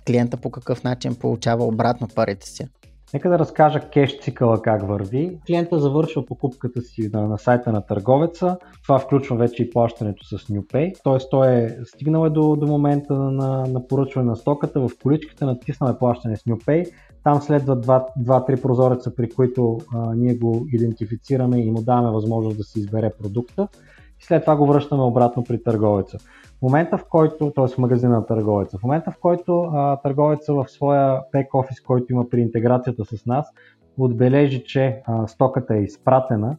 клиента 0.07 0.37
по 0.37 0.51
какъв 0.51 0.83
начин 0.83 1.15
получава 1.15 1.65
обратно 1.65 2.07
парите 2.15 2.47
си. 2.47 2.67
Нека 3.13 3.29
да 3.29 3.39
разкажа 3.39 3.79
кеш 3.79 4.19
цикъла 4.19 4.61
как 4.61 4.87
върви. 4.87 5.39
Клиента 5.47 5.79
завършва 5.79 6.25
покупката 6.25 6.81
си 6.81 7.09
на, 7.13 7.27
на 7.27 7.37
сайта 7.37 7.71
на 7.71 7.85
търговеца. 7.85 8.57
Това 8.83 8.99
включва 8.99 9.37
вече 9.37 9.63
и 9.63 9.69
плащането 9.69 10.25
с 10.25 10.47
NewPay. 10.47 11.03
Т.е. 11.03 11.29
той 11.31 11.47
е 11.47 11.77
стигнал 11.85 12.25
е 12.25 12.29
до, 12.29 12.55
до 12.55 12.67
момента 12.67 13.13
на, 13.13 13.65
на 13.67 13.87
поръчване 13.87 14.29
на 14.29 14.35
стоката. 14.35 14.79
В 14.79 14.89
количката 15.03 15.45
натиснаме 15.45 15.97
плащане 15.97 16.37
с 16.37 16.43
NewPay. 16.43 16.91
Там 17.23 17.41
следват 17.41 17.85
2-3 17.85 18.61
прозореца, 18.61 19.15
при 19.15 19.29
които 19.29 19.77
а, 19.95 20.15
ние 20.15 20.35
го 20.35 20.65
идентифицираме 20.73 21.59
и 21.59 21.71
му 21.71 21.81
даваме 21.81 22.11
възможност 22.11 22.57
да 22.57 22.63
си 22.63 22.79
избере 22.79 23.11
продукта. 23.19 23.67
И 24.21 24.25
след 24.25 24.43
това 24.43 24.55
го 24.55 24.65
връщаме 24.65 25.03
обратно 25.03 25.43
при 25.43 25.63
търговеца. 25.63 26.17
В 26.59 26.61
момента 26.61 26.97
в 26.97 27.05
който, 27.09 27.51
т.е. 27.55 27.67
в 27.67 27.77
магазина 27.77 28.15
на 28.15 28.25
търговеца, 28.25 28.77
в 28.77 28.83
момента 28.83 29.11
в 29.11 29.17
който 29.21 29.61
а, 29.61 29.97
търговеца 29.97 30.53
в 30.53 30.65
своя 30.67 31.21
бек 31.31 31.53
офис, 31.53 31.81
който 31.81 32.13
има 32.13 32.29
при 32.29 32.41
интеграцията 32.41 33.05
с 33.05 33.25
нас, 33.25 33.47
отбележи, 33.97 34.63
че 34.63 35.01
а, 35.05 35.27
стоката 35.27 35.75
е 35.75 35.81
изпратена, 35.81 36.57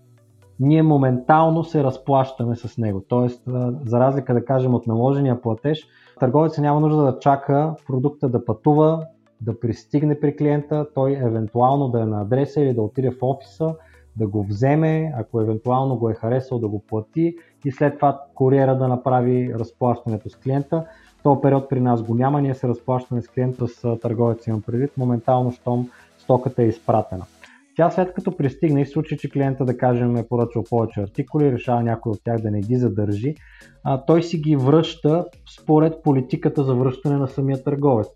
ние 0.61 0.83
моментално 0.83 1.65
се 1.65 1.85
разплащаме 1.85 2.57
с 2.57 2.79
него. 2.79 3.05
Тоест, 3.09 3.43
за 3.87 4.01
разлика 4.01 4.35
да 4.35 4.45
кажем 4.45 4.75
от 4.75 4.87
наложения 4.87 5.41
платеж, 5.41 5.87
търговеца 6.21 6.61
няма 6.61 6.81
нужда 6.81 7.03
да 7.03 7.19
чака 7.19 7.75
продукта 7.87 8.29
да 8.29 8.45
пътува, 8.45 9.07
да 9.41 9.61
пристигне 9.61 10.21
при 10.21 10.37
клиента, 10.37 10.87
той 10.95 11.13
евентуално 11.13 11.89
да 11.89 12.01
е 12.01 12.05
на 12.05 12.23
адреса 12.23 12.61
или 12.61 12.75
да 12.75 12.83
отиде 12.83 13.11
в 13.11 13.23
офиса, 13.23 13.75
да 14.17 14.27
го 14.27 14.45
вземе, 14.45 15.13
ако 15.17 15.41
евентуално 15.41 15.97
го 15.97 16.11
е 16.11 16.15
харесал 16.15 16.59
да 16.59 16.69
го 16.69 16.79
плати 16.79 17.37
и 17.65 17.73
след 17.73 17.95
това 17.95 18.21
куриера 18.35 18.79
да 18.79 18.89
направи 18.89 19.55
разплащането 19.55 20.29
с 20.29 20.37
клиента. 20.37 20.87
този 21.23 21.41
период 21.41 21.69
при 21.69 21.81
нас 21.81 22.03
го 22.03 22.15
няма, 22.15 22.43
ние 22.43 22.55
се 22.55 22.69
разплащаме 22.69 23.23
с 23.23 23.29
клиента 23.29 23.69
с 23.69 23.99
търговец 24.03 24.47
имам 24.47 24.63
предвид, 24.63 24.91
моментално, 24.97 25.51
щом 25.51 25.89
стоката 26.19 26.63
е 26.63 26.67
изпратена. 26.67 27.25
Тя 27.77 27.91
след 27.91 28.15
като 28.15 28.37
пристигне 28.37 28.81
и 28.81 28.87
случай, 28.87 29.19
че 29.19 29.31
клиента 29.31 29.65
да 29.65 29.77
кажем 29.77 30.17
е 30.17 30.29
поръчал 30.29 30.65
повече 30.71 31.01
артикули, 31.01 31.53
решава 31.53 31.83
някой 31.83 32.11
от 32.11 32.25
тях 32.25 32.41
да 32.41 32.51
не 32.51 32.61
ги 32.61 32.77
задържи, 32.77 33.35
а, 33.85 34.05
той 34.05 34.23
си 34.23 34.39
ги 34.39 34.57
връща 34.57 35.27
според 35.61 36.03
политиката 36.03 36.65
за 36.65 36.75
връщане 36.75 37.17
на 37.17 37.29
самия 37.29 37.63
търговец 37.63 38.07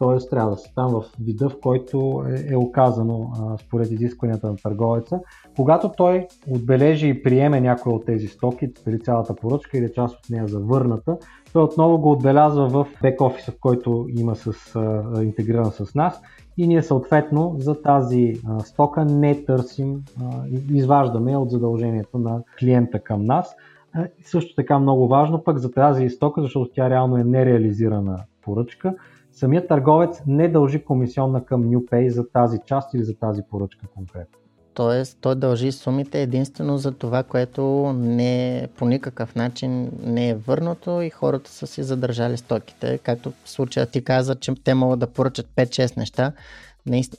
т.е. 0.00 0.28
трябва 0.30 0.50
да 0.50 0.56
се 0.56 0.74
там 0.74 0.90
в 0.90 1.04
вида, 1.24 1.48
в 1.48 1.60
който 1.60 2.24
е, 2.28 2.52
е 2.52 2.56
оказано 2.56 3.30
а, 3.34 3.58
според 3.58 3.90
изискванията 3.90 4.46
на 4.46 4.56
търговеца. 4.56 5.20
Когато 5.56 5.92
той 5.96 6.26
отбележи 6.50 7.08
и 7.08 7.22
приеме 7.22 7.60
някои 7.60 7.92
от 7.92 8.04
тези 8.06 8.26
стоки, 8.26 8.72
дали 8.84 9.00
цялата 9.00 9.34
поръчка 9.34 9.78
или 9.78 9.92
част 9.92 10.18
от 10.18 10.30
нея 10.30 10.48
завърната, 10.48 11.16
той 11.52 11.62
отново 11.62 11.98
го 11.98 12.12
отбелязва 12.12 12.68
в 12.68 12.86
бек 13.02 13.20
офиса, 13.20 13.52
който 13.60 14.06
има 14.16 14.36
с, 14.36 14.76
а, 14.76 15.22
интегриран 15.22 15.70
с 15.70 15.94
нас 15.94 16.20
и 16.56 16.66
ние 16.66 16.82
съответно 16.82 17.54
за 17.58 17.82
тази 17.82 18.34
а, 18.48 18.60
стока 18.60 19.04
не 19.04 19.44
търсим, 19.44 20.02
а, 20.22 20.24
изваждаме 20.70 21.36
от 21.36 21.50
задължението 21.50 22.18
на 22.18 22.42
клиента 22.58 23.00
към 23.00 23.24
нас. 23.24 23.56
А, 23.92 24.06
също 24.24 24.54
така 24.54 24.78
много 24.78 25.08
важно 25.08 25.44
пък 25.44 25.58
за 25.58 25.70
тази 25.70 26.08
стока, 26.08 26.42
защото 26.42 26.70
тя 26.74 26.90
реално 26.90 27.16
е 27.16 27.24
нереализирана 27.24 28.18
поръчка, 28.42 28.94
самият 29.40 29.68
търговец 29.68 30.22
не 30.26 30.48
дължи 30.48 30.84
комисионна 30.84 31.44
към 31.44 31.64
NewPay 31.64 32.08
за 32.08 32.28
тази 32.28 32.58
част 32.66 32.94
или 32.94 33.04
за 33.04 33.14
тази 33.14 33.42
поръчка 33.50 33.86
конкретно. 33.94 34.38
Тоест, 34.74 35.18
той 35.20 35.34
дължи 35.34 35.72
сумите 35.72 36.22
единствено 36.22 36.78
за 36.78 36.92
това, 36.92 37.22
което 37.22 37.92
не 37.96 38.68
по 38.76 38.86
никакъв 38.86 39.34
начин 39.34 39.92
не 40.02 40.28
е 40.28 40.34
върнато 40.34 41.02
и 41.02 41.10
хората 41.10 41.50
са 41.50 41.66
си 41.66 41.82
задържали 41.82 42.36
стоките. 42.36 42.98
Както 42.98 43.32
в 43.44 43.50
случая 43.50 43.86
ти 43.86 44.04
каза, 44.04 44.34
че 44.34 44.54
те 44.64 44.74
могат 44.74 45.00
да 45.00 45.06
поръчат 45.06 45.46
5-6 45.56 45.96
неща, 45.96 46.32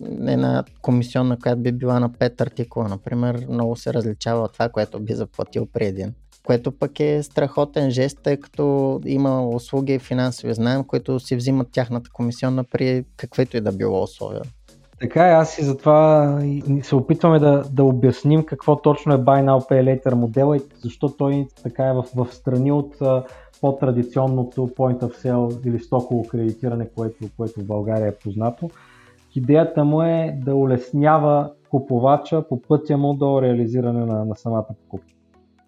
не 0.02 0.38
на 0.38 0.64
комисионна, 0.82 1.40
която 1.40 1.62
би 1.62 1.72
била 1.72 2.00
на 2.00 2.10
5 2.10 2.42
артикула, 2.42 2.88
например, 2.88 3.46
много 3.50 3.76
се 3.76 3.94
различава 3.94 4.44
от 4.44 4.54
това, 4.54 4.70
което 4.70 5.00
би 5.00 5.14
заплатил 5.14 5.66
при 5.74 5.86
един 5.86 6.14
което 6.46 6.72
пък 6.72 7.00
е 7.00 7.24
страхотен 7.24 7.92
жест, 7.92 8.20
тъй 8.24 8.38
като 8.38 9.00
има 9.06 9.48
услуги 9.48 9.94
и 9.94 10.00
финансови 10.00 10.54
знаем, 10.54 10.84
които 10.84 11.20
си 11.20 11.36
взимат 11.36 11.68
тяхната 11.72 12.10
комисионна 12.14 12.64
при 12.64 13.06
каквито 13.18 13.58
и 13.58 13.62
да 13.62 13.72
било 13.72 14.04
условия. 14.04 14.42
Така 15.02 15.28
е, 15.28 15.32
аз 15.32 15.58
и 15.58 15.64
затова 15.64 16.40
се 16.84 16.96
опитваме 16.96 17.40
да, 17.40 17.64
да 17.72 17.84
обясним 17.84 18.46
какво 18.46 18.82
точно 18.82 19.14
е 19.14 19.18
Buy 19.18 19.46
Now 19.46 19.70
Pay 19.70 20.04
Later 20.04 20.14
модела 20.14 20.58
и 20.58 20.62
защо 20.84 21.10
той 21.10 21.48
така 21.64 21.88
е 21.88 21.94
в, 21.94 22.06
в 22.16 22.28
страни 22.32 22.72
от 22.72 22.96
по-традиционното 23.62 24.68
point 24.68 25.00
of 25.00 25.26
sale 25.26 25.68
или 25.68 25.80
стоково 25.80 26.28
кредитиране, 26.28 26.90
което, 26.96 27.26
което 27.38 27.60
в 27.60 27.66
България 27.66 28.08
е 28.08 28.16
познато. 28.16 28.70
Идеята 29.36 29.84
му 29.86 30.02
е 30.02 30.40
да 30.46 30.56
улеснява 30.56 31.52
купувача 31.70 32.48
по 32.48 32.62
пътя 32.62 32.98
му 32.98 33.14
до 33.14 33.42
реализиране 33.42 34.06
на, 34.06 34.26
на 34.26 34.36
самата 34.36 34.66
покупка. 34.68 35.14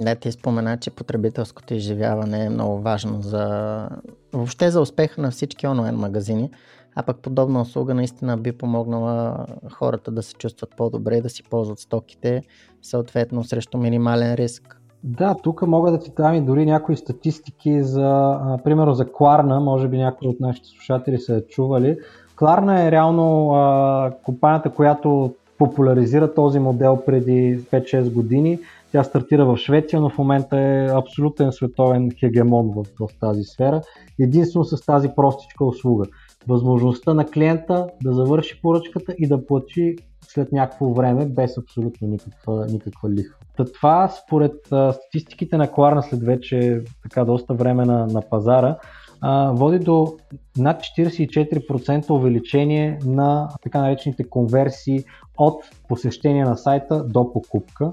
Да, 0.04 0.16
ти 0.16 0.32
спомена, 0.32 0.78
че 0.78 0.92
потребителското 0.92 1.74
изживяване 1.74 2.46
е 2.46 2.50
много 2.50 2.82
важно 2.82 3.22
за 3.22 3.88
въобще 4.34 4.72
за 4.72 4.82
успеха 4.82 5.22
на 5.22 5.32
всички 5.32 5.68
онлайн 5.68 5.96
магазини, 5.96 6.50
а 6.96 7.04
пък 7.04 7.18
подобна 7.18 7.62
услуга 7.62 7.94
наистина 7.94 8.38
би 8.38 8.52
помогнала 8.52 9.46
хората 9.72 10.12
да 10.12 10.24
се 10.24 10.34
чувстват 10.34 10.70
по-добре, 10.78 11.22
да 11.22 11.30
си 11.30 11.44
ползват 11.44 11.80
стоките, 11.80 12.42
съответно 12.82 13.44
срещу 13.44 13.78
минимален 13.78 14.34
риск. 14.34 14.80
Да, 15.04 15.36
тук 15.44 15.62
мога 15.62 15.92
да 15.92 16.00
ти 16.00 16.12
дам 16.18 16.36
и 16.36 16.42
дори 16.42 16.66
някои 16.66 16.98
статистики 16.98 17.84
за, 17.84 18.40
примерно 18.64 18.94
за 18.94 19.12
Кларна, 19.12 19.60
може 19.60 19.88
би 19.88 19.98
някои 19.98 20.28
от 20.28 20.40
нашите 20.40 20.68
слушатели 20.68 21.18
са 21.18 21.42
чували. 21.50 21.98
Кларна 22.36 22.84
е 22.84 22.92
реално 22.92 23.54
а, 23.54 24.12
компанията, 24.24 24.70
която 24.70 25.34
популяризира 25.58 26.34
този 26.34 26.60
модел 26.60 27.02
преди 27.06 27.60
5-6 27.72 28.14
години. 28.14 28.60
Тя 28.94 29.04
стартира 29.04 29.46
в 29.46 29.58
Швеция, 29.58 30.02
но 30.02 30.10
в 30.10 30.18
момента 30.18 30.60
е 30.60 30.88
абсолютен 30.92 31.52
световен 31.52 32.12
хегемон 32.20 32.72
в, 32.76 32.86
в 33.00 33.20
тази 33.20 33.44
сфера. 33.44 33.82
Единствено 34.20 34.64
с 34.64 34.86
тази 34.86 35.10
простичка 35.16 35.66
услуга. 35.66 36.06
Възможността 36.48 37.14
на 37.14 37.26
клиента 37.26 37.88
да 38.04 38.14
завърши 38.14 38.62
поръчката 38.62 39.16
и 39.18 39.28
да 39.28 39.46
плати 39.46 39.96
след 40.22 40.52
някакво 40.52 40.94
време 40.94 41.26
без 41.26 41.58
абсолютно 41.58 42.08
никаква, 42.08 42.66
никаква 42.66 43.10
лихва. 43.10 43.38
Та 43.58 43.66
това 43.66 44.08
според 44.08 44.72
а, 44.72 44.94
статистиките 44.94 45.58
на 45.58 45.72
Кларна 45.72 46.04
след 46.04 46.24
вече 46.24 46.82
така 47.04 47.26
доста 47.26 47.54
време 47.54 47.86
на, 47.86 48.08
на 48.08 48.22
пазара 48.22 48.78
а, 49.22 49.52
води 49.52 49.80
до 49.80 50.18
над 50.58 50.82
44% 50.82 52.10
увеличение 52.10 53.00
на 53.06 53.50
така 53.64 53.82
наречените 53.82 54.30
конверсии 54.30 55.04
от 55.38 55.64
посещение 55.88 56.44
на 56.44 56.58
сайта 56.58 57.04
до 57.04 57.34
покупка. 57.34 57.92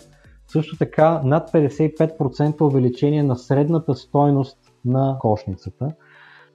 Също 0.52 0.76
така 0.76 1.22
над 1.24 1.52
55% 1.52 2.60
увеличение 2.60 3.22
на 3.22 3.36
средната 3.36 3.94
стойност 3.94 4.58
на 4.84 5.16
кошницата, 5.20 5.88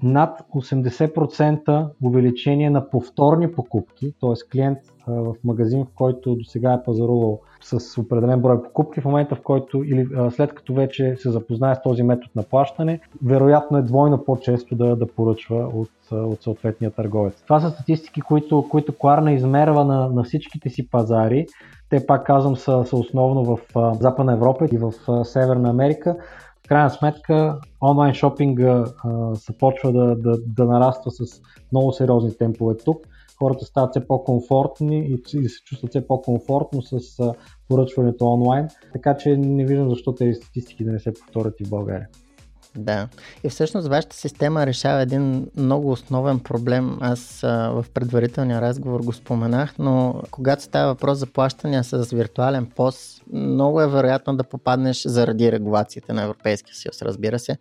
над 0.04 0.42
80% 0.56 1.90
увеличение 2.04 2.70
на 2.70 2.90
повторни 2.90 3.52
покупки, 3.52 4.14
т.е. 4.22 4.50
клиент 4.52 4.80
в 5.08 5.36
магазин, 5.44 5.86
в 5.86 5.96
който 5.96 6.36
до 6.36 6.44
сега 6.44 6.74
е 6.74 6.84
пазарувал 6.84 7.40
с 7.62 8.02
определен 8.02 8.42
брой 8.42 8.64
покупки, 8.64 9.02
в 9.02 9.06
момента 9.06 9.36
в 9.36 9.42
който 9.42 9.84
или 9.84 10.08
след 10.32 10.54
като 10.54 10.74
вече 10.74 11.16
се 11.16 11.32
запознае 11.32 11.75
с 11.75 11.82
този 11.82 12.04
метод 12.04 12.30
на 12.36 12.44
плащане, 12.44 13.00
вероятно 13.24 13.78
е 13.78 13.82
двойно 13.82 14.24
по-често 14.25 14.75
да, 14.75 14.96
да 14.96 15.08
поръчва 15.08 15.70
от, 15.74 15.90
от 16.12 16.44
съответния 16.44 16.92
търговец. 16.92 17.44
Това 17.44 17.60
са 17.60 17.70
статистики, 17.70 18.22
които, 18.22 18.66
които 18.70 18.98
Кларна 18.98 19.32
измерва 19.32 19.86
на, 19.86 20.10
на 20.10 20.24
всичките 20.24 20.70
си 20.70 20.90
пазари. 20.90 21.46
Те, 21.90 22.06
пак 22.06 22.25
казвам, 22.25 22.56
са, 22.56 22.86
са 22.86 22.98
основно 22.98 23.44
в 23.44 23.60
Западна 24.02 24.34
Европа 24.34 24.66
и 24.72 24.78
в 24.78 24.94
Северна 25.25 25.70
Америка. 25.70 26.18
Крайна 26.67 26.89
сметка, 26.89 27.60
онлайн 27.81 28.13
шопинга 28.13 28.86
започва 29.48 29.91
да, 29.91 30.15
да, 30.15 30.38
да 30.48 30.65
нараства 30.65 31.12
с 31.12 31.41
много 31.72 31.91
сериозни 31.91 32.38
темпове 32.38 32.75
тук 32.86 32.98
хората 33.38 33.65
стават 33.65 33.91
все 33.91 34.07
по-комфортни 34.07 35.07
и 35.07 35.50
се 35.50 35.63
чувстват 35.65 35.89
все 35.89 36.07
по-комфортно 36.07 36.81
с 36.81 37.00
поръчването 37.69 38.25
онлайн, 38.25 38.67
така 38.93 39.17
че 39.17 39.38
не 39.38 39.65
виждам 39.65 39.89
защо 39.89 40.15
тези 40.15 40.34
статистики 40.34 40.84
да 40.84 40.91
не 40.91 41.00
се 41.00 41.13
повторят 41.13 41.60
и 41.60 41.65
в 41.65 41.69
България. 41.69 42.07
Да. 42.75 43.08
И 43.44 43.50
всъщност 43.50 43.88
вашата 43.88 44.15
система 44.15 44.65
решава 44.65 45.01
един 45.01 45.48
много 45.58 45.91
основен 45.91 46.39
проблем. 46.39 46.98
Аз 47.01 47.44
а, 47.44 47.70
в 47.70 47.86
предварителния 47.94 48.62
разговор 48.62 49.00
го 49.00 49.13
споменах, 49.13 49.74
но 49.79 50.22
когато 50.32 50.63
става 50.63 50.88
въпрос 50.88 51.17
за 51.17 51.25
плащания 51.25 51.84
с 51.84 52.10
виртуален 52.12 52.65
пост, 52.65 53.22
много 53.34 53.82
е 53.82 53.88
вероятно 53.88 54.38
да 54.38 54.44
попаднеш 54.44 55.03
заради 55.03 55.51
регулациите 55.51 56.13
на 56.13 56.24
Европейския 56.24 56.75
съюз, 56.75 57.01
разбира 57.01 57.39
се, 57.39 57.58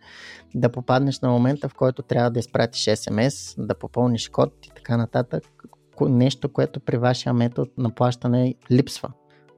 да 0.55 0.71
попаднеш 0.71 1.19
на 1.19 1.29
момента, 1.29 1.69
в 1.69 1.73
който 1.73 2.01
трябва 2.01 2.31
да 2.31 2.39
изпратиш 2.39 2.83
SMS, 2.85 3.65
да 3.65 3.75
попълниш 3.75 4.29
код 4.29 4.53
и 4.65 4.69
така 4.75 4.97
нататък, 4.97 5.43
нещо, 6.01 6.49
което 6.49 6.79
при 6.79 6.97
вашия 6.97 7.33
метод 7.33 7.71
на 7.77 7.95
плащане 7.95 8.55
липсва 8.71 9.09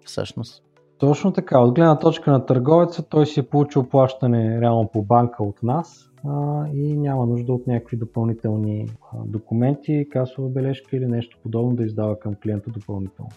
всъщност. 0.06 0.67
Точно 0.98 1.34
така. 1.34 1.60
От 1.60 1.76
гледна 1.76 2.00
точка 2.00 2.32
на 2.32 2.46
търговеца, 2.46 3.04
той 3.04 3.26
си 3.26 3.40
е 3.40 3.44
получил 3.44 3.84
плащане 3.84 4.62
реално 4.62 4.90
по 4.94 5.04
банка 5.04 5.44
от 5.44 5.64
нас 5.64 6.10
а, 6.28 6.66
и 6.74 6.98
няма 6.98 7.26
нужда 7.26 7.54
от 7.54 7.68
някакви 7.68 7.98
допълнителни 7.98 8.88
документи, 9.26 10.08
касова 10.12 10.50
бележка 10.50 10.98
или 10.98 11.06
нещо 11.06 11.38
подобно 11.44 11.76
да 11.76 11.84
издава 11.84 12.20
към 12.20 12.36
клиента 12.44 12.70
допълнително. 12.70 13.32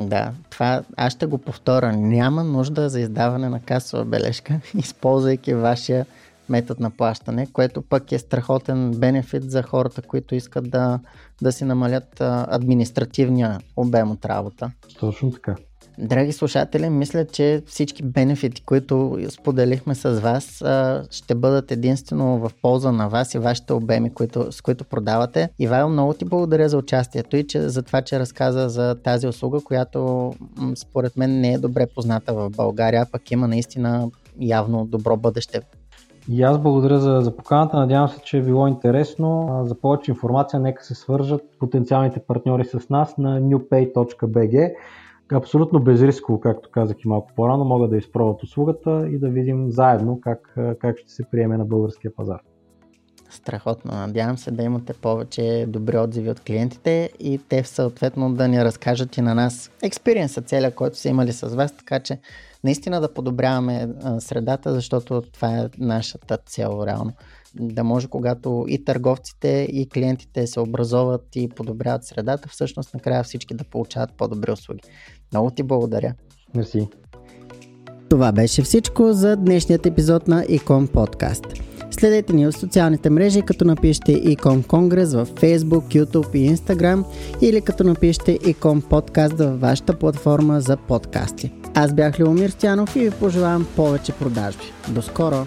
Да, 0.00 0.32
това 0.50 0.82
аз 0.96 1.12
ще 1.12 1.26
го 1.26 1.38
повторя. 1.38 1.92
Няма 1.92 2.44
нужда 2.44 2.88
за 2.88 3.00
издаване 3.00 3.48
на 3.48 3.60
касова 3.60 4.04
бележка, 4.04 4.60
използвайки 4.78 5.54
вашия 5.54 6.06
метод 6.48 6.82
на 6.82 6.90
плащане, 6.90 7.46
което 7.52 7.82
пък 7.82 8.12
е 8.12 8.18
страхотен 8.18 8.90
бенефит 8.90 9.50
за 9.50 9.62
хората, 9.62 10.02
които 10.02 10.34
искат 10.34 10.70
да, 10.70 11.00
да 11.42 11.52
си 11.52 11.64
намалят 11.64 12.20
административния 12.20 13.58
обем 13.76 14.10
от 14.10 14.24
работа. 14.24 14.70
Точно 15.00 15.30
така. 15.30 15.56
Драги 16.00 16.32
слушатели, 16.32 16.88
мисля, 16.88 17.24
че 17.24 17.62
всички 17.66 18.02
бенефити, 18.02 18.62
които 18.62 19.18
споделихме 19.28 19.94
с 19.94 20.20
вас, 20.20 20.64
ще 21.10 21.34
бъдат 21.34 21.70
единствено 21.70 22.38
в 22.38 22.50
полза 22.62 22.92
на 22.92 23.08
вас 23.08 23.34
и 23.34 23.38
вашите 23.38 23.72
обеми, 23.72 24.14
които, 24.14 24.52
с 24.52 24.60
които 24.60 24.84
продавате. 24.84 25.48
Ивайло, 25.58 25.88
много 25.88 26.14
ти 26.14 26.24
благодаря 26.24 26.68
за 26.68 26.78
участието 26.78 27.36
и 27.36 27.46
че, 27.46 27.68
за 27.68 27.82
това, 27.82 28.02
че 28.02 28.20
разказа 28.20 28.68
за 28.68 28.94
тази 28.94 29.26
услуга, 29.26 29.60
която 29.64 30.32
според 30.74 31.16
мен 31.16 31.40
не 31.40 31.52
е 31.52 31.58
добре 31.58 31.86
позната 31.94 32.34
в 32.34 32.50
България, 32.50 33.06
пък 33.12 33.30
има 33.30 33.48
наистина 33.48 34.10
явно 34.40 34.86
добро 34.86 35.16
бъдеще. 35.16 35.60
И 36.28 36.42
аз 36.42 36.58
благодаря 36.58 37.00
за, 37.00 37.20
за 37.20 37.36
поканата. 37.36 37.76
Надявам 37.76 38.08
се, 38.08 38.20
че 38.24 38.38
е 38.38 38.42
било 38.42 38.66
интересно. 38.66 39.60
За 39.64 39.74
повече 39.74 40.10
информация 40.10 40.60
нека 40.60 40.84
се 40.84 40.94
свържат 40.94 41.42
потенциалните 41.58 42.20
партньори 42.20 42.64
с 42.64 42.88
нас 42.90 43.18
на 43.18 43.40
newpay.bg 43.40 44.72
абсолютно 45.32 45.80
безрисково, 45.80 46.40
както 46.40 46.70
казах 46.70 46.96
и 47.04 47.08
малко 47.08 47.32
по-рано, 47.36 47.64
могат 47.64 47.90
да 47.90 47.96
изпробват 47.96 48.42
услугата 48.42 49.08
и 49.08 49.18
да 49.18 49.28
видим 49.28 49.70
заедно 49.70 50.20
как, 50.20 50.58
как 50.80 50.98
ще 50.98 51.12
се 51.12 51.24
приеме 51.30 51.56
на 51.56 51.64
българския 51.64 52.14
пазар. 52.14 52.40
Страхотно. 53.30 53.92
Надявам 53.92 54.38
се 54.38 54.50
да 54.50 54.62
имате 54.62 54.92
повече 54.92 55.66
добри 55.68 55.98
отзиви 55.98 56.30
от 56.30 56.40
клиентите 56.40 57.10
и 57.20 57.40
те 57.48 57.64
съответно 57.64 58.34
да 58.34 58.48
ни 58.48 58.64
разкажат 58.64 59.16
и 59.16 59.20
на 59.20 59.34
нас 59.34 59.70
експириенса 59.82 60.42
целия, 60.42 60.74
който 60.74 60.96
са 60.96 61.08
имали 61.08 61.32
с 61.32 61.48
вас, 61.48 61.76
така 61.76 62.00
че 62.00 62.20
наистина 62.64 63.00
да 63.00 63.14
подобряваме 63.14 63.88
средата, 64.18 64.74
защото 64.74 65.22
това 65.22 65.58
е 65.58 65.68
нашата 65.78 66.36
цел 66.36 66.84
реално 66.86 67.12
да 67.54 67.84
може 67.84 68.08
когато 68.08 68.64
и 68.68 68.84
търговците 68.84 69.68
и 69.72 69.88
клиентите 69.88 70.46
се 70.46 70.60
образоват 70.60 71.26
и 71.34 71.48
подобряват 71.48 72.04
средата, 72.04 72.48
всъщност 72.48 72.94
накрая 72.94 73.24
всички 73.24 73.54
да 73.54 73.64
получават 73.64 74.10
по-добри 74.16 74.52
услуги. 74.52 74.80
Много 75.32 75.50
ти 75.50 75.62
благодаря. 75.62 76.14
Мерси. 76.54 76.88
Това 78.08 78.32
беше 78.32 78.62
всичко 78.62 79.12
за 79.12 79.36
днешният 79.36 79.86
епизод 79.86 80.28
на 80.28 80.44
Ecom 80.44 80.86
Podcast. 80.86 81.60
Следете 81.90 82.32
ни 82.32 82.46
в 82.46 82.52
социалните 82.52 83.10
мрежи, 83.10 83.42
като 83.42 83.64
напишете 83.64 84.12
Ecom 84.12 84.66
Конгрес 84.66 85.12
в 85.12 85.26
Facebook, 85.26 86.04
YouTube 86.04 86.34
и 86.34 86.56
Instagram 86.56 87.04
или 87.40 87.60
като 87.60 87.84
напишете 87.84 88.38
Ecom 88.38 88.82
Podcast 88.82 89.34
във 89.34 89.60
вашата 89.60 89.98
платформа 89.98 90.60
за 90.60 90.76
подкасти. 90.76 91.52
Аз 91.74 91.94
бях 91.94 92.20
Леомир 92.20 92.50
Стянов 92.50 92.96
и 92.96 93.00
ви 93.00 93.10
пожелавам 93.10 93.66
повече 93.76 94.12
продажби. 94.12 94.64
До 94.88 95.02
скоро! 95.02 95.46